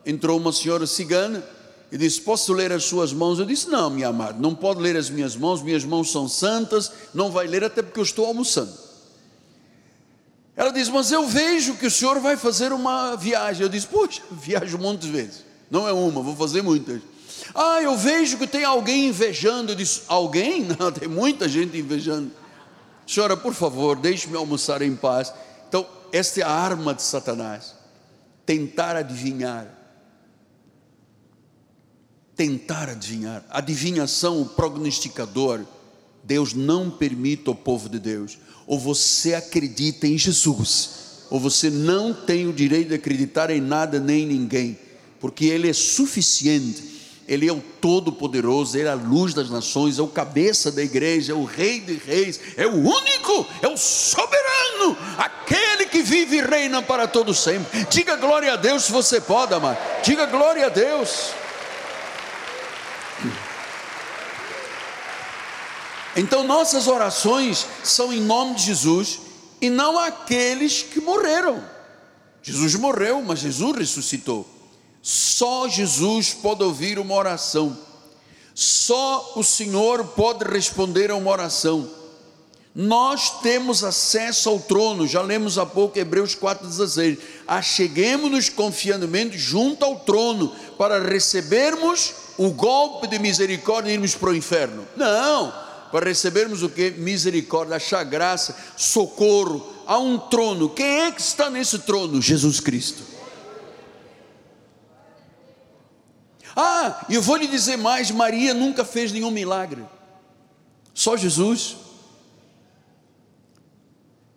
[0.06, 1.43] entrou uma senhora cigana
[1.91, 3.39] e disse: Posso ler as suas mãos?
[3.39, 6.91] Eu disse: Não, minha amada, não pode ler as minhas mãos, minhas mãos são santas,
[7.13, 8.87] não vai ler até porque eu estou almoçando.
[10.57, 13.61] Ela diz: Mas eu vejo que o senhor vai fazer uma viagem.
[13.61, 15.45] Eu disse: Puxa, viajo muitas vezes.
[15.69, 16.99] Não é uma, vou fazer muitas.
[17.53, 19.71] Ah, eu vejo que tem alguém invejando.
[19.71, 20.65] Eu disse: Alguém?
[20.79, 22.31] Não, tem muita gente invejando.
[23.05, 25.31] Senhora, por favor, deixe-me almoçar em paz.
[25.69, 27.75] Então, esta é a arma de Satanás:
[28.43, 29.71] tentar adivinhar.
[32.35, 33.45] Tentar adivinhar.
[33.49, 35.61] Adivinhação, o prognosticador.
[36.23, 38.37] Deus não permite ao povo de Deus
[38.67, 40.89] ou você acredita em Jesus,
[41.30, 44.77] ou você não tem o direito de acreditar em nada nem em ninguém,
[45.19, 46.97] porque Ele é suficiente.
[47.27, 51.34] Ele é o Todo-Poderoso, Ele é a luz das nações, é o cabeça da igreja,
[51.34, 56.41] é o Rei de Reis, é o único, é o soberano, aquele que vive e
[56.41, 57.86] reina para todo sempre.
[57.89, 59.77] Diga glória a Deus se você pode, amar.
[60.06, 61.34] Diga glória a Deus.
[66.17, 69.19] Então nossas orações são em nome de Jesus
[69.62, 71.63] e não aqueles que morreram.
[72.41, 74.47] Jesus morreu, mas Jesus ressuscitou.
[75.01, 77.77] Só Jesus pode ouvir uma oração.
[78.56, 81.88] Só o Senhor pode responder a uma oração.
[82.73, 87.17] Nós temos acesso ao trono, já lemos há pouco Hebreus 4,16.
[87.47, 94.36] Acheguemos-nos confiantemente junto ao trono para recebermos o golpe de misericórdia e irmos para o
[94.36, 94.88] inferno.
[94.95, 96.91] Não, para recebermos o que?
[96.91, 99.73] Misericórdia, achar graça, socorro.
[99.86, 100.69] Há um trono.
[100.69, 102.21] Quem é que está nesse trono?
[102.21, 103.04] Jesus Cristo.
[106.56, 109.86] Ah, e eu vou lhe dizer mais: Maria nunca fez nenhum milagre,
[110.93, 111.78] só Jesus.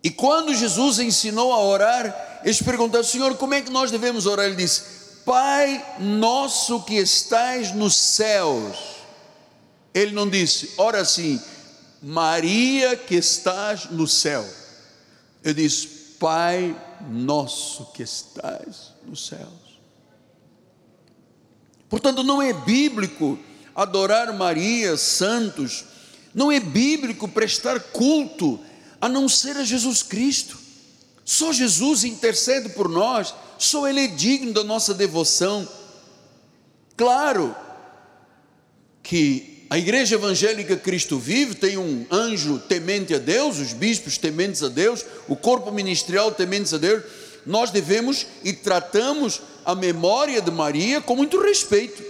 [0.03, 4.45] E quando Jesus ensinou a orar, eles perguntaram: Senhor, como é que nós devemos orar?
[4.45, 4.83] Ele disse:
[5.25, 8.90] Pai nosso que estás nos céus
[9.93, 11.41] ele não disse, ora assim,
[12.01, 14.47] Maria que estás no céu.
[15.43, 19.79] Ele disse, Pai nosso que estás nos céus.
[21.89, 23.39] Portanto, não é bíblico
[23.75, 25.83] adorar Maria, santos,
[26.33, 28.59] não é bíblico prestar culto
[28.99, 30.57] a não ser a Jesus Cristo.
[31.25, 35.67] Só Jesus intercede por nós, só Ele é digno da nossa devoção.
[36.95, 37.55] Claro
[39.01, 44.61] que a igreja evangélica Cristo Vive tem um anjo temente a Deus, os bispos tementes
[44.61, 47.05] a Deus, o corpo ministerial tementes a Deus.
[47.45, 52.03] Nós devemos e tratamos a memória de Maria com muito respeito.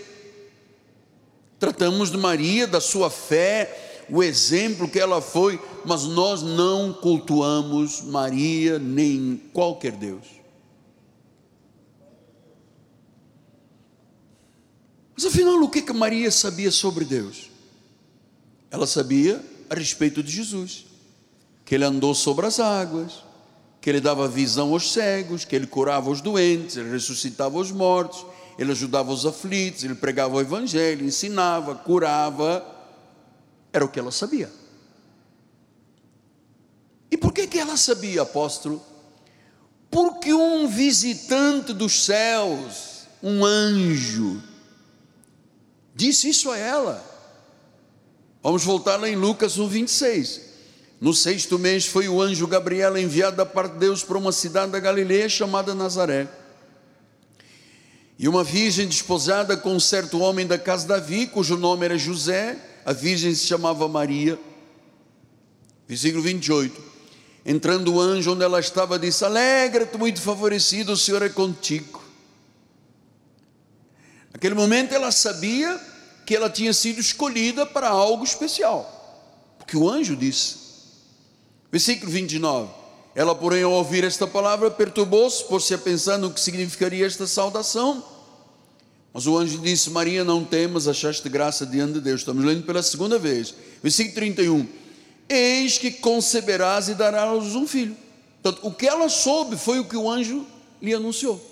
[1.60, 8.02] Tratamos de Maria, da sua fé, o exemplo que ela foi, mas nós não cultuamos
[8.02, 10.26] Maria nem qualquer Deus.
[15.16, 17.51] Mas afinal, o que, que Maria sabia sobre Deus?
[18.72, 20.86] Ela sabia a respeito de Jesus,
[21.66, 23.24] que ele andou sobre as águas,
[23.82, 28.26] que ele dava visão aos cegos, que ele curava os doentes, ele ressuscitava os mortos,
[28.58, 32.66] ele ajudava os aflitos, ele pregava o evangelho, ensinava, curava.
[33.74, 34.52] Era o que ela sabia.
[37.10, 38.82] E por que, que ela sabia, apóstolo?
[39.90, 44.42] Porque um visitante dos céus, um anjo,
[45.94, 47.11] disse isso a ela.
[48.44, 50.42] Vamos voltar lá em Lucas 1, 26.
[51.00, 54.72] No sexto mês foi o anjo Gabriel enviado da parte de Deus para uma cidade
[54.72, 56.28] da Galileia chamada Nazaré.
[58.18, 61.98] E uma virgem desposada com um certo homem da casa de Davi, cujo nome era
[61.98, 64.40] José, a virgem se chamava Maria.
[65.88, 66.82] Versículo 28.
[67.46, 72.02] Entrando o anjo onde ela estava, disse: Alegra-te, muito favorecido, o Senhor é contigo.
[74.32, 75.80] Naquele momento ela sabia
[76.26, 80.62] que ela tinha sido escolhida para algo especial, porque o anjo disse.
[81.72, 82.82] Versículo 29.
[83.14, 88.04] Ela, porém, ao ouvir esta palavra, perturbou-se, por-se a pensar no que significaria esta saudação.
[89.14, 92.22] Mas o anjo disse: Maria, não temas, achaste graça diante de Deus.
[92.22, 93.54] Estamos lendo pela segunda vez.
[93.84, 94.68] Versículo 31.
[95.28, 97.96] Eis que conceberás e darás um filho.
[98.42, 100.46] Portanto, o que ela soube foi o que o anjo
[100.82, 101.50] lhe anunciou.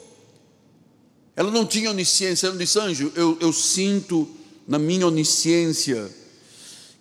[1.36, 4.30] Ela não tinha onisciência, ela disse: Anjo, eu, eu sinto
[4.70, 6.08] na minha onisciência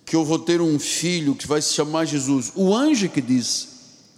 [0.03, 2.51] que eu vou ter um filho que vai se chamar Jesus.
[2.55, 3.67] O anjo que disse: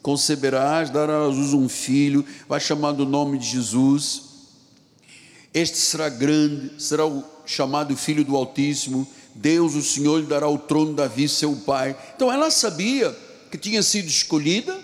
[0.01, 4.23] Conceberás, darás a luz um filho, vai chamar do nome de Jesus.
[5.53, 9.05] Este será grande, será o chamado Filho do Altíssimo.
[9.35, 11.95] Deus, o Senhor, lhe dará o trono de Davi, seu pai.
[12.15, 13.13] Então ela sabia
[13.51, 14.79] que tinha sido escolhida,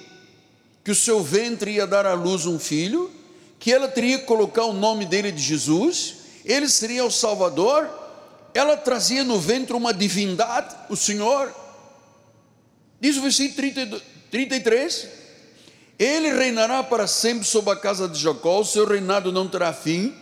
[0.84, 3.10] que o seu ventre ia dar à luz um filho,
[3.60, 8.07] que ela teria que colocar o nome dele de Jesus, ele seria o Salvador,
[8.54, 11.54] ela trazia no ventre uma divindade, o Senhor.
[13.00, 15.08] Diz o versículo 32, 33:
[16.00, 20.14] Ele reinará para sempre sobre a casa de Jacó, o seu reinado não terá fim.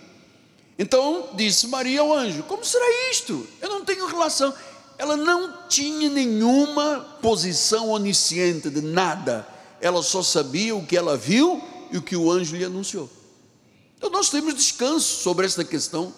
[0.77, 3.47] Então disse Maria ao anjo: Como será isto?
[3.61, 4.53] Eu não tenho relação.
[4.97, 9.45] Ela não tinha nenhuma posição onisciente de nada.
[9.81, 11.61] Ela só sabia o que ela viu
[11.91, 13.09] e o que o anjo lhe anunciou.
[13.97, 16.13] Então nós temos descanso sobre esta questão.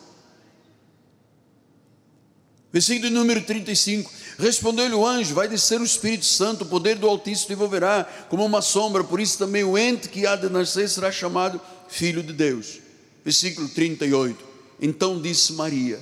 [2.72, 7.48] Versículo número 35: Respondeu-lhe o anjo: Vai descer o Espírito Santo, o poder do Altíssimo
[7.48, 11.12] te envolverá como uma sombra, por isso também o ente que há de nascer será
[11.12, 12.80] chamado Filho de Deus.
[13.24, 14.44] Versículo 38:
[14.82, 16.00] Então disse Maria: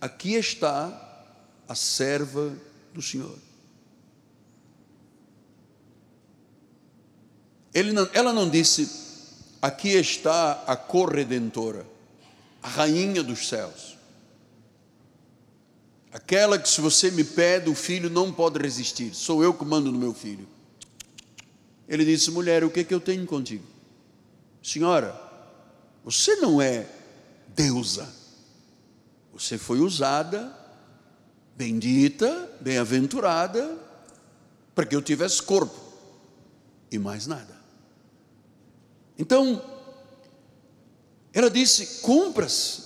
[0.00, 1.04] Aqui está
[1.68, 2.52] a serva
[2.94, 3.36] do Senhor.
[7.92, 8.88] Não, ela não disse:
[9.60, 11.86] Aqui está a corredentora,
[12.62, 13.97] a rainha dos céus.
[16.18, 19.92] Aquela que, se você me pede, o filho não pode resistir, sou eu que mando
[19.92, 20.48] no meu filho.
[21.88, 23.64] Ele disse: Mulher, o que é que eu tenho contigo?
[24.60, 25.18] Senhora,
[26.04, 26.88] você não é
[27.54, 28.12] deusa,
[29.32, 30.52] você foi usada,
[31.56, 33.78] bendita, bem-aventurada,
[34.74, 35.80] para que eu tivesse corpo
[36.90, 37.56] e mais nada.
[39.16, 39.64] Então,
[41.32, 42.82] ela disse: cumpra-se,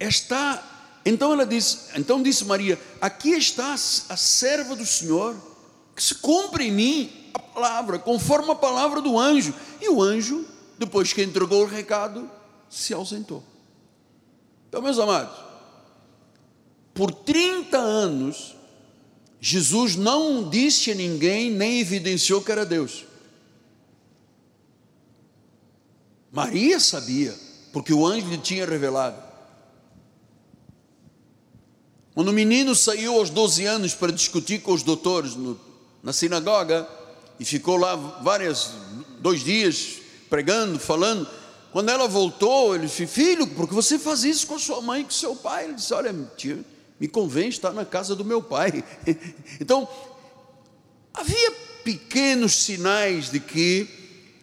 [0.00, 0.79] está
[1.10, 5.36] então ela disse, então disse Maria: Aqui está a serva do Senhor,
[5.94, 9.52] que se cumpre em mim a palavra, conforme a palavra do anjo.
[9.80, 10.46] E o anjo,
[10.78, 12.30] depois que entregou o recado,
[12.68, 13.42] se ausentou.
[14.68, 15.36] Então, meus amados,
[16.94, 18.54] por 30 anos,
[19.40, 23.04] Jesus não disse a ninguém, nem evidenciou que era Deus.
[26.30, 27.34] Maria sabia,
[27.72, 29.29] porque o anjo lhe tinha revelado.
[32.20, 35.58] Quando o menino saiu aos 12 anos para discutir com os doutores no,
[36.02, 36.86] na sinagoga
[37.38, 38.72] e ficou lá vários
[39.20, 41.26] dois dias pregando, falando.
[41.72, 45.00] Quando ela voltou, ele disse: Filho, por que você faz isso com a sua mãe
[45.00, 45.64] e com seu pai?
[45.64, 46.62] Ele disse: Olha, tia,
[47.00, 48.84] me convém estar na casa do meu pai.
[49.58, 49.88] então,
[51.14, 51.52] havia
[51.82, 53.88] pequenos sinais de que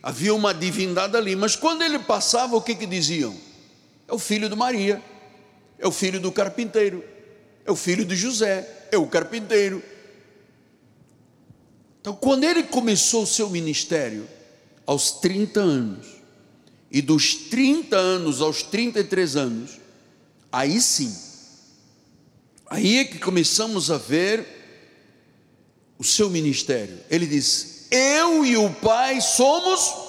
[0.02, 3.38] havia uma divindade ali, mas quando ele passava, o que, que diziam?
[4.08, 5.00] É o filho de Maria,
[5.78, 7.17] é o filho do carpinteiro
[7.68, 9.84] é o filho de José, é o carpinteiro.
[12.00, 14.26] Então, quando ele começou o seu ministério,
[14.86, 16.08] aos 30 anos,
[16.90, 19.72] e dos 30 anos aos 33 anos,
[20.50, 21.14] aí sim,
[22.68, 24.48] aí é que começamos a ver
[26.00, 26.98] o seu ministério.
[27.10, 30.07] Ele diz: Eu e o Pai somos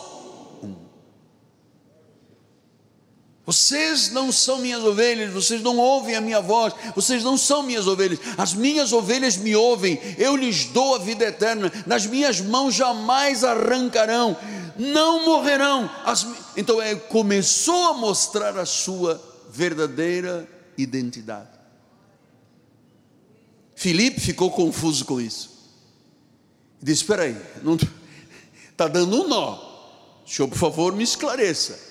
[3.49, 7.87] Vocês não são minhas ovelhas, vocês não ouvem a minha voz, vocês não são minhas
[7.87, 12.75] ovelhas, as minhas ovelhas me ouvem, eu lhes dou a vida eterna, nas minhas mãos
[12.75, 14.37] jamais arrancarão,
[14.77, 15.91] não morrerão.
[16.05, 16.27] As...
[16.59, 19.19] Então é, começou a mostrar a sua
[19.51, 20.47] verdadeira
[20.77, 21.49] identidade.
[23.75, 25.73] Filipe ficou confuso com isso.
[26.83, 27.41] Disse: Espera aí,
[28.71, 29.55] está dando um nó.
[30.27, 31.88] O senhor, por favor, me esclareça.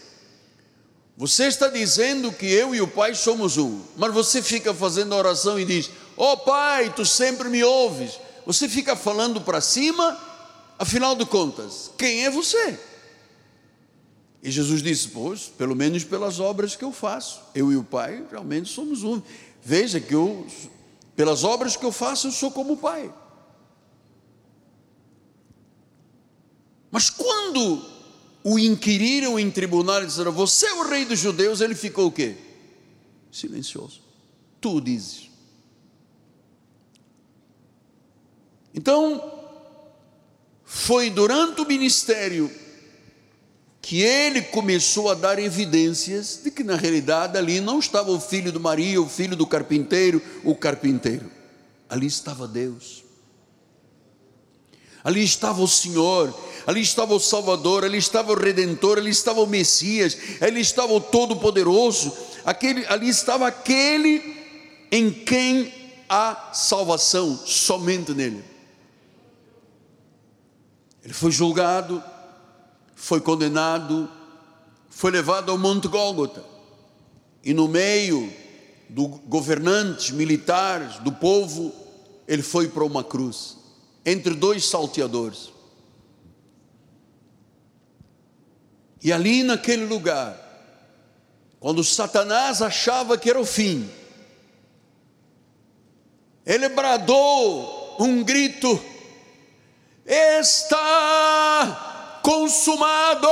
[1.17, 5.59] Você está dizendo que eu e o Pai somos um, mas você fica fazendo oração
[5.59, 8.19] e diz: Ó oh, Pai, tu sempre me ouves.
[8.45, 10.15] Você fica falando para cima,
[10.77, 12.79] afinal de contas, quem é você?
[14.43, 18.23] E Jesus disse: Pois, pelo menos pelas obras que eu faço, eu e o Pai
[18.29, 19.19] realmente somos um.
[19.63, 20.45] Veja que eu,
[21.15, 23.11] pelas obras que eu faço, eu sou como o Pai.
[26.91, 27.96] Mas quando
[28.49, 31.59] o inquiriram em tribunal e disseram: Você é o rei dos judeus?
[31.59, 32.37] Ele ficou o quê?
[33.29, 33.99] Silencioso.
[34.61, 35.29] Tu dizes.
[38.73, 39.33] Então,
[40.63, 42.49] foi durante o ministério
[43.81, 48.49] que ele começou a dar evidências de que na realidade ali não estava o filho
[48.49, 51.29] de Maria, o filho do carpinteiro, o carpinteiro.
[51.89, 53.03] Ali estava Deus.
[55.07, 56.33] Ali estava o Senhor
[56.67, 60.99] ali estava o Salvador, ali estava o Redentor, ali estava o Messias, ali estava o
[60.99, 62.11] Todo-Poderoso,
[62.43, 64.35] aquele, ali estava aquele
[64.91, 65.73] em quem
[66.09, 68.43] há salvação, somente nele.
[71.01, 72.03] Ele foi julgado,
[72.93, 74.11] foi condenado,
[74.89, 76.43] foi levado ao Monte Gólgota,
[77.45, 78.29] e no meio
[78.89, 81.73] dos governantes militares, do povo,
[82.27, 83.55] ele foi para uma cruz,
[84.07, 85.51] entre dois salteadores.
[89.03, 90.35] E ali naquele lugar,
[91.59, 93.91] quando Satanás achava que era o fim,
[96.45, 98.81] ele bradou um grito:
[100.05, 100.61] Está
[102.23, 103.27] consumado!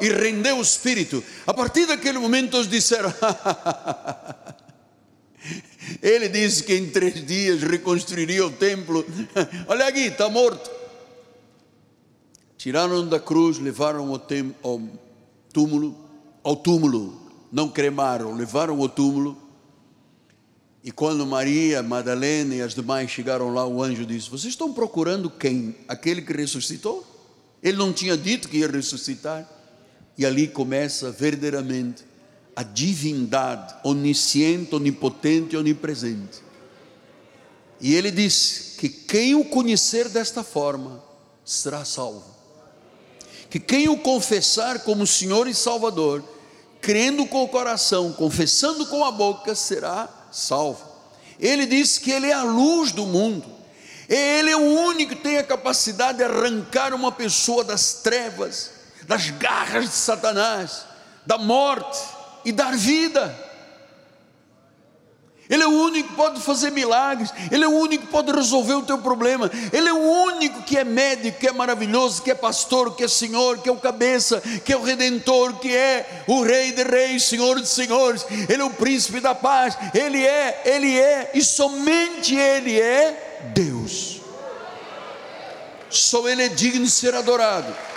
[0.00, 1.22] E rendeu o espírito.
[1.46, 3.14] A partir daquele momento, eles disseram:
[6.02, 9.04] Ele disse que em três dias reconstruiria o templo.
[9.68, 10.70] Olha aqui, está morto.
[12.56, 14.22] Tiraram da cruz, levaram ao,
[14.62, 14.82] ao
[15.52, 15.96] túmulo,
[16.42, 17.20] ao túmulo,
[17.52, 19.36] não cremaram, levaram ao túmulo.
[20.82, 25.28] E quando Maria, Madalena e as demais chegaram lá, o anjo disse: Vocês estão procurando
[25.28, 25.74] quem?
[25.86, 27.06] Aquele que ressuscitou?
[27.62, 29.46] Ele não tinha dito que ia ressuscitar.
[30.16, 32.04] E ali começa verdadeiramente
[32.60, 36.42] a divindade onisciente, onipotente e onipresente.
[37.80, 41.02] E ele disse que quem o conhecer desta forma
[41.44, 42.40] será salvo
[43.50, 46.22] que quem o confessar como Senhor e Salvador,
[46.80, 50.88] crendo com o coração, confessando com a boca, será salvo.
[51.38, 53.44] Ele diz que ele é a luz do mundo.
[54.08, 58.70] Ele é o único que tem a capacidade de arrancar uma pessoa das trevas,
[59.06, 60.84] das garras de Satanás,
[61.26, 61.98] da morte
[62.44, 63.50] e dar vida.
[65.50, 68.74] Ele é o único que pode fazer milagres, Ele é o único que pode resolver
[68.74, 72.36] o teu problema, Ele é o único que é médico, que é maravilhoso, que é
[72.36, 76.42] pastor, que é Senhor, que é o cabeça, que é o redentor, que é o
[76.42, 80.96] Rei de Reis, Senhor de Senhores, Ele é o príncipe da paz, Ele é, Ele
[80.96, 84.20] é, e somente Ele é Deus.
[85.90, 87.89] Só Ele é digno de ser adorado.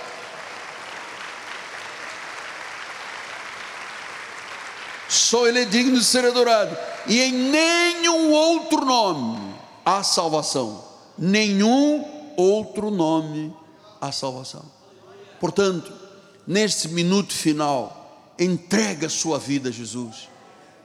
[5.13, 9.53] Só Ele é digno de ser adorado e em nenhum outro nome
[9.85, 10.83] há salvação.
[11.15, 12.03] Nenhum
[12.35, 13.53] outro nome
[14.01, 14.65] há salvação.
[15.39, 15.93] Portanto,
[16.47, 20.29] neste minuto final, entrega sua vida a Jesus.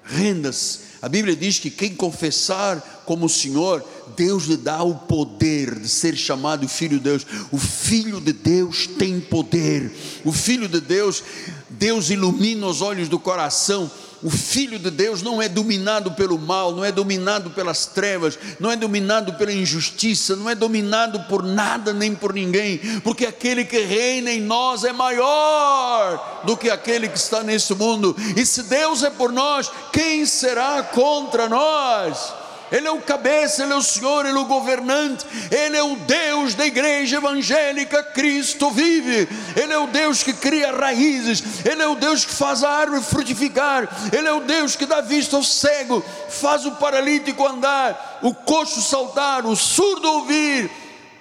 [0.05, 0.81] Renda-se.
[1.01, 3.83] A Bíblia diz que quem confessar como Senhor,
[4.15, 7.27] Deus lhe dá o poder de ser chamado filho de Deus.
[7.51, 9.91] O filho de Deus tem poder.
[10.23, 11.23] O filho de Deus,
[11.71, 13.91] Deus ilumina os olhos do coração
[14.23, 18.71] o Filho de Deus não é dominado pelo mal, não é dominado pelas trevas, não
[18.71, 23.79] é dominado pela injustiça, não é dominado por nada nem por ninguém, porque aquele que
[23.81, 28.17] reina em nós é maior do que aquele que está nesse mundo.
[28.37, 32.33] E se Deus é por nós, quem será contra nós?
[32.71, 35.97] Ele é o cabeça, Ele é o Senhor, Ele é o governante, Ele é o
[35.97, 41.87] Deus da igreja evangélica, Cristo vive, Ele é o Deus que cria raízes, Ele é
[41.87, 45.43] o Deus que faz a árvore frutificar, Ele é o Deus que dá vista ao
[45.43, 50.71] cego, faz o paralítico andar, o coxo saltar, o surdo ouvir,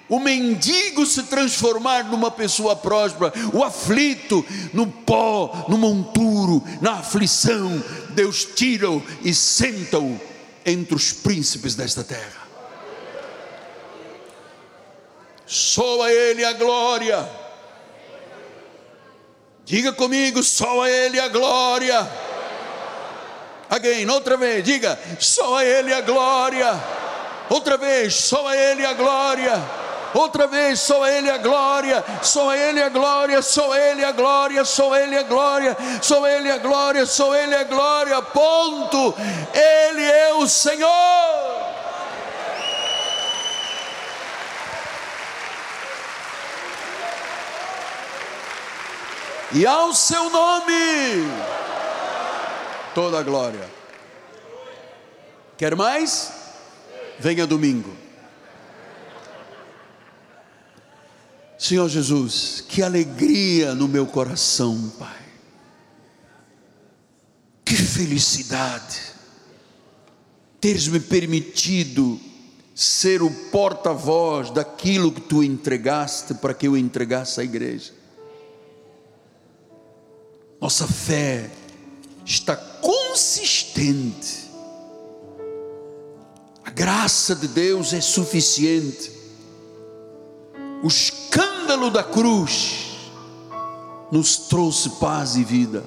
[0.09, 7.83] o mendigo se transformar numa pessoa próspera, o aflito no pó, no monturo, na aflição,
[8.11, 10.19] Deus tira-o e senta-o
[10.67, 12.45] entre os príncipes desta terra.
[15.45, 17.27] Só a Ele a glória.
[19.63, 22.07] Diga comigo, só a Ele a glória.
[23.69, 26.71] Again, outra vez, diga, só a Ele a glória.
[27.49, 29.86] Outra vez, só a Ele a glória
[30.17, 34.03] outra vez, só a Ele a glória, só a Ele a glória, só a Ele
[34.03, 37.63] a glória, só a Ele a glória, só a Ele a glória, só Ele a
[37.63, 39.15] glória, ponto.
[39.53, 41.67] Ele é o Senhor.
[49.53, 51.31] E ao seu nome
[52.93, 53.69] toda a glória.
[55.57, 56.31] Quer mais?
[57.17, 58.06] Venha domingo.
[61.57, 65.25] Senhor Jesus, que alegria no meu coração, Pai.
[67.65, 68.99] Que felicidade
[70.61, 72.19] teres me permitido
[72.75, 77.91] ser o porta-voz daquilo que tu entregaste para que eu entregasse à igreja.
[80.61, 81.49] Nossa fé
[82.23, 84.47] está consistente.
[86.63, 89.16] A graça de Deus é suficiente
[90.83, 92.87] o escândalo da cruz
[94.11, 95.83] nos trouxe paz e vida.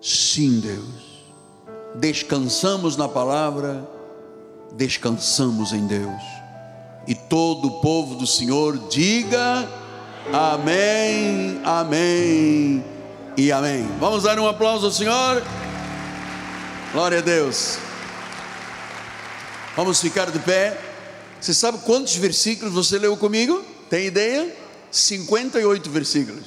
[0.00, 1.06] Sim, Deus.
[1.94, 3.88] Descansamos na palavra,
[4.72, 6.22] descansamos em Deus.
[7.06, 9.68] E todo o povo do Senhor diga
[10.32, 12.84] amém, amém
[13.36, 13.88] e amém.
[13.98, 15.42] Vamos dar um aplauso ao Senhor.
[16.92, 17.78] Glória a Deus.
[19.76, 20.85] Vamos ficar de pé.
[21.46, 23.62] Você sabe quantos versículos você leu comigo?
[23.88, 24.52] Tem ideia?
[24.90, 26.46] 58 versículos.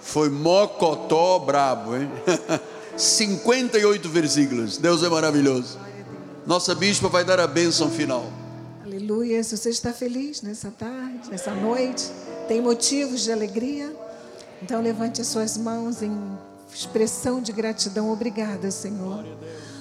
[0.00, 2.10] Foi mocotó brabo, hein?
[2.98, 4.78] 58 versículos.
[4.78, 5.78] Deus é maravilhoso.
[6.44, 8.32] Nossa bispa vai dar a bênção final.
[8.84, 9.44] Aleluia.
[9.44, 12.10] Se você está feliz nessa tarde, nessa noite,
[12.48, 13.94] tem motivos de alegria,
[14.60, 16.20] então levante as suas mãos em
[16.74, 18.10] expressão de gratidão.
[18.10, 19.24] Obrigada, Senhor.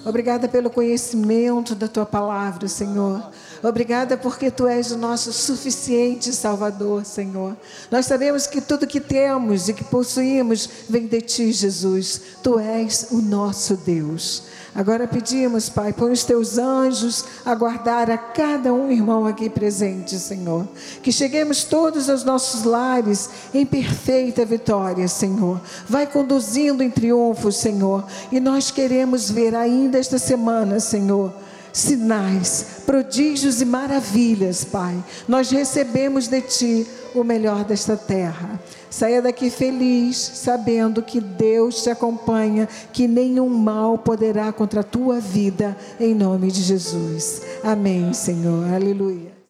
[0.06, 3.28] Obrigada pelo conhecimento da tua palavra, Senhor.
[3.64, 7.56] Obrigada porque tu és o nosso suficiente Salvador, Senhor.
[7.92, 12.22] Nós sabemos que tudo que temos e que possuímos vem de ti, Jesus.
[12.42, 14.44] Tu és o nosso Deus.
[14.74, 20.18] Agora pedimos, Pai, põe os teus anjos a guardar a cada um irmão aqui presente,
[20.18, 20.66] Senhor.
[21.04, 25.62] Que cheguemos todos aos nossos lares em perfeita vitória, Senhor.
[25.88, 28.06] Vai conduzindo em triunfo, Senhor.
[28.32, 31.34] E nós queremos ver ainda esta semana, Senhor
[31.74, 35.04] sinais, prodígios e maravilhas, Pai.
[35.28, 38.60] Nós recebemos de Ti o melhor desta terra.
[38.90, 45.20] Saia daqui feliz, sabendo que Deus te acompanha, que nenhum mal poderá contra a tua
[45.20, 47.42] vida, em nome de Jesus.
[47.64, 48.72] Amém, Senhor.
[48.74, 49.41] Aleluia.